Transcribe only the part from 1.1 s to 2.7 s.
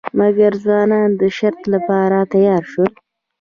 د شرط لپاره تیار